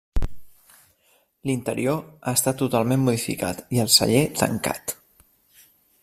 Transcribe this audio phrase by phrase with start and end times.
[1.49, 4.95] L'interior ha estat totalment modificat i el celler tancat.